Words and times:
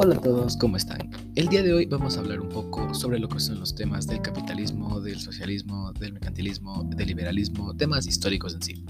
Hola 0.00 0.14
a 0.14 0.20
todos, 0.20 0.56
¿cómo 0.56 0.76
están? 0.76 1.10
El 1.34 1.48
día 1.48 1.60
de 1.64 1.72
hoy 1.72 1.84
vamos 1.86 2.16
a 2.16 2.20
hablar 2.20 2.38
un 2.38 2.48
poco 2.48 2.94
sobre 2.94 3.18
lo 3.18 3.28
que 3.28 3.40
son 3.40 3.58
los 3.58 3.74
temas 3.74 4.06
del 4.06 4.22
capitalismo, 4.22 5.00
del 5.00 5.18
socialismo, 5.18 5.92
del 5.94 6.12
mercantilismo, 6.12 6.84
del 6.84 7.08
liberalismo, 7.08 7.74
temas 7.74 8.06
históricos 8.06 8.54
en 8.54 8.62
sí. 8.62 8.84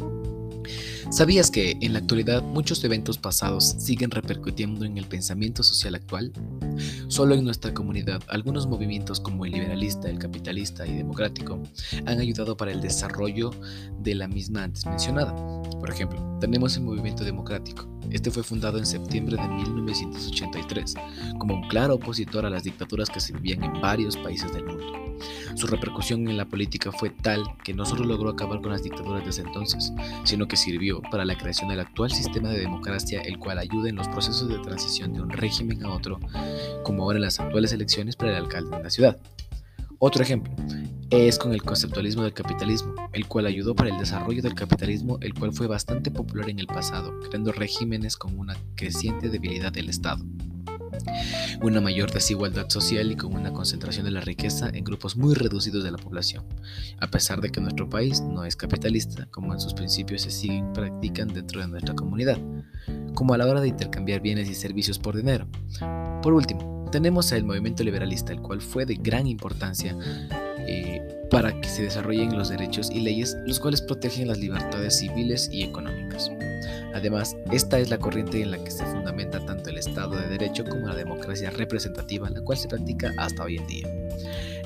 ¿Sabías 1.10 1.50
que 1.50 1.78
en 1.80 1.94
la 1.94 2.00
actualidad 2.00 2.42
muchos 2.42 2.84
eventos 2.84 3.16
pasados 3.16 3.64
siguen 3.78 4.10
repercutiendo 4.10 4.84
en 4.84 4.98
el 4.98 5.06
pensamiento 5.06 5.62
social 5.62 5.94
actual? 5.94 6.30
Solo 7.08 7.34
en 7.34 7.44
nuestra 7.44 7.72
comunidad, 7.72 8.22
algunos 8.28 8.66
movimientos 8.66 9.18
como 9.18 9.46
el 9.46 9.52
liberalista, 9.52 10.10
el 10.10 10.18
capitalista 10.18 10.86
y 10.86 10.94
democrático 10.94 11.58
han 12.04 12.20
ayudado 12.20 12.54
para 12.54 12.70
el 12.70 12.82
desarrollo 12.82 13.50
de 14.00 14.14
la 14.14 14.28
misma 14.28 14.64
antes 14.64 14.84
mencionada. 14.84 15.34
Por 15.80 15.90
ejemplo, 15.90 16.20
tenemos 16.38 16.76
el 16.76 16.82
movimiento 16.82 17.24
democrático. 17.24 17.88
Este 18.10 18.30
fue 18.30 18.42
fundado 18.42 18.76
en 18.76 18.84
septiembre 18.84 19.36
de 19.36 19.48
1983 19.48 20.94
como 21.38 21.54
un 21.54 21.68
claro 21.68 21.94
opositor 21.94 22.44
a 22.44 22.50
las 22.50 22.64
dictaduras 22.64 23.08
que 23.08 23.20
se 23.20 23.32
vivían 23.32 23.64
en 23.64 23.80
varios 23.80 24.14
países 24.18 24.52
del 24.52 24.66
mundo. 24.66 24.97
Su 25.58 25.66
repercusión 25.66 26.28
en 26.28 26.36
la 26.36 26.44
política 26.44 26.92
fue 26.92 27.10
tal 27.10 27.42
que 27.64 27.74
no 27.74 27.84
solo 27.84 28.04
logró 28.04 28.30
acabar 28.30 28.60
con 28.60 28.70
las 28.70 28.84
dictaduras 28.84 29.26
desde 29.26 29.42
entonces, 29.42 29.92
sino 30.22 30.46
que 30.46 30.56
sirvió 30.56 31.02
para 31.10 31.24
la 31.24 31.36
creación 31.36 31.68
del 31.68 31.80
actual 31.80 32.12
sistema 32.12 32.50
de 32.50 32.60
democracia, 32.60 33.20
el 33.22 33.40
cual 33.40 33.58
ayuda 33.58 33.88
en 33.88 33.96
los 33.96 34.06
procesos 34.06 34.48
de 34.48 34.60
transición 34.60 35.12
de 35.12 35.20
un 35.20 35.30
régimen 35.30 35.84
a 35.84 35.90
otro, 35.90 36.20
como 36.84 37.02
ahora 37.02 37.16
en 37.16 37.24
las 37.24 37.40
actuales 37.40 37.72
elecciones 37.72 38.14
para 38.14 38.30
el 38.30 38.44
alcalde 38.44 38.76
de 38.76 38.82
la 38.84 38.88
ciudad. 38.88 39.18
Otro 39.98 40.22
ejemplo 40.22 40.54
es 41.10 41.40
con 41.40 41.52
el 41.52 41.64
conceptualismo 41.64 42.22
del 42.22 42.34
capitalismo, 42.34 42.94
el 43.12 43.26
cual 43.26 43.46
ayudó 43.46 43.74
para 43.74 43.90
el 43.90 43.98
desarrollo 43.98 44.42
del 44.42 44.54
capitalismo, 44.54 45.18
el 45.22 45.34
cual 45.34 45.52
fue 45.52 45.66
bastante 45.66 46.12
popular 46.12 46.48
en 46.50 46.60
el 46.60 46.68
pasado, 46.68 47.18
creando 47.28 47.50
regímenes 47.50 48.16
con 48.16 48.38
una 48.38 48.56
creciente 48.76 49.28
debilidad 49.28 49.72
del 49.72 49.88
Estado 49.88 50.24
una 51.62 51.80
mayor 51.80 52.12
desigualdad 52.12 52.68
social 52.68 53.12
y 53.12 53.16
con 53.16 53.34
una 53.34 53.52
concentración 53.52 54.04
de 54.04 54.10
la 54.10 54.20
riqueza 54.20 54.68
en 54.72 54.84
grupos 54.84 55.16
muy 55.16 55.34
reducidos 55.34 55.84
de 55.84 55.90
la 55.90 55.98
población, 55.98 56.44
a 57.00 57.08
pesar 57.08 57.40
de 57.40 57.50
que 57.50 57.60
nuestro 57.60 57.88
país 57.88 58.20
no 58.20 58.44
es 58.44 58.56
capitalista, 58.56 59.26
como 59.30 59.52
en 59.52 59.60
sus 59.60 59.74
principios 59.74 60.22
se 60.22 60.30
siguen 60.30 60.72
practican 60.72 61.28
dentro 61.28 61.60
de 61.60 61.68
nuestra 61.68 61.94
comunidad, 61.94 62.38
como 63.14 63.34
a 63.34 63.38
la 63.38 63.46
hora 63.46 63.60
de 63.60 63.68
intercambiar 63.68 64.20
bienes 64.20 64.48
y 64.48 64.54
servicios 64.54 64.98
por 64.98 65.16
dinero. 65.16 65.46
Por 66.22 66.32
último, 66.32 66.88
tenemos 66.90 67.30
el 67.32 67.44
movimiento 67.44 67.84
liberalista, 67.84 68.32
el 68.32 68.40
cual 68.40 68.60
fue 68.60 68.86
de 68.86 68.96
gran 68.96 69.26
importancia 69.26 69.96
eh, 70.66 71.02
para 71.30 71.60
que 71.60 71.68
se 71.68 71.82
desarrollen 71.82 72.36
los 72.36 72.48
derechos 72.48 72.90
y 72.90 73.00
leyes, 73.00 73.36
los 73.46 73.60
cuales 73.60 73.82
protegen 73.82 74.28
las 74.28 74.38
libertades 74.38 74.98
civiles 74.98 75.48
y 75.52 75.62
económicas. 75.62 76.30
Además, 76.98 77.36
esta 77.52 77.78
es 77.78 77.90
la 77.90 77.98
corriente 77.98 78.42
en 78.42 78.50
la 78.50 78.58
que 78.58 78.72
se 78.72 78.84
fundamenta 78.84 79.38
tanto 79.46 79.70
el 79.70 79.78
Estado 79.78 80.16
de 80.16 80.26
Derecho 80.26 80.64
como 80.64 80.88
la 80.88 80.96
democracia 80.96 81.48
representativa, 81.48 82.28
la 82.28 82.40
cual 82.40 82.58
se 82.58 82.66
practica 82.66 83.14
hasta 83.16 83.44
hoy 83.44 83.56
en 83.56 83.66
día. 83.68 83.86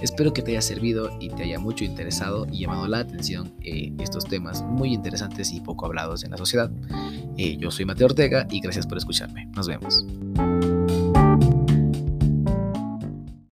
Espero 0.01 0.33
que 0.33 0.41
te 0.41 0.53
haya 0.53 0.63
servido 0.63 1.11
y 1.21 1.29
te 1.29 1.43
haya 1.43 1.59
mucho 1.59 1.85
interesado 1.85 2.47
y 2.51 2.61
llamado 2.61 2.89
la 2.89 3.01
atención 3.01 3.53
eh, 3.61 3.93
estos 4.01 4.25
temas 4.25 4.63
muy 4.63 4.95
interesantes 4.95 5.53
y 5.53 5.61
poco 5.61 5.85
hablados 5.85 6.25
en 6.25 6.31
la 6.31 6.39
sociedad. 6.39 6.71
Eh, 7.37 7.59
yo 7.59 7.71
soy 7.71 7.85
Mateo 7.85 8.07
Ortega 8.07 8.47
y 8.51 8.61
gracias 8.61 8.87
por 8.87 8.97
escucharme. 8.97 9.47
Nos 9.55 9.69
vemos. 9.69 10.07